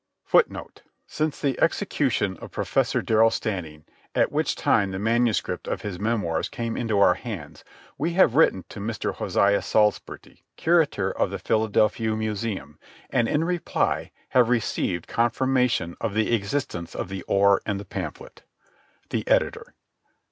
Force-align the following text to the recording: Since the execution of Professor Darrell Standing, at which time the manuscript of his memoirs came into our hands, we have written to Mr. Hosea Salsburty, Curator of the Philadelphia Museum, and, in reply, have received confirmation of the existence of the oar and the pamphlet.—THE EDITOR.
Since 1.05 1.39
the 1.41 1.61
execution 1.61 2.35
of 2.37 2.49
Professor 2.49 3.03
Darrell 3.03 3.29
Standing, 3.29 3.85
at 4.15 4.31
which 4.31 4.55
time 4.55 4.89
the 4.89 4.97
manuscript 4.97 5.67
of 5.67 5.83
his 5.83 5.99
memoirs 5.99 6.49
came 6.49 6.75
into 6.75 6.99
our 6.99 7.13
hands, 7.13 7.63
we 7.99 8.13
have 8.13 8.33
written 8.33 8.65
to 8.69 8.79
Mr. 8.79 9.13
Hosea 9.13 9.61
Salsburty, 9.61 10.41
Curator 10.57 11.11
of 11.11 11.29
the 11.29 11.37
Philadelphia 11.37 12.15
Museum, 12.15 12.79
and, 13.11 13.27
in 13.27 13.43
reply, 13.43 14.09
have 14.29 14.49
received 14.49 15.05
confirmation 15.07 15.95
of 16.01 16.15
the 16.15 16.33
existence 16.33 16.95
of 16.95 17.07
the 17.09 17.21
oar 17.27 17.61
and 17.67 17.79
the 17.79 17.85
pamphlet.—THE 17.85 19.23
EDITOR. 19.27 19.75